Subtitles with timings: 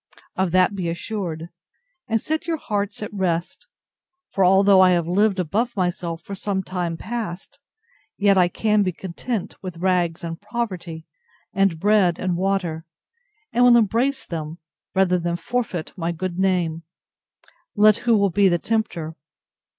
[0.35, 1.49] Of that be assured,
[2.07, 3.67] and set your hearts at rest;
[4.31, 7.59] for although I have lived above myself for some time past,
[8.17, 11.05] yet I can be content with rags and poverty,
[11.53, 12.83] and bread and water,
[13.53, 14.57] and will embrace them,
[14.95, 16.81] rather than forfeit my good name,
[17.75, 19.15] let who will be the tempter.